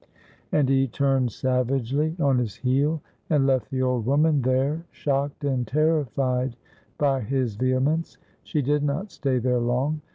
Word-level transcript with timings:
And 0.51 0.67
he 0.67 0.87
turned 0.87 1.31
savagely 1.31 2.15
on 2.19 2.39
his 2.39 2.55
heel 2.55 3.03
and 3.29 3.45
left 3.45 3.69
the 3.69 3.83
old 3.83 4.03
woman 4.07 4.41
there 4.41 4.83
shocked 4.89 5.43
and 5.43 5.67
terrified 5.67 6.55
by 6.97 7.21
his 7.21 7.55
vehemence. 7.55 8.17
She 8.41 8.63
did 8.63 8.81
not 8.81 9.11
stay 9.11 9.37
there 9.37 9.59
long. 9.59 10.01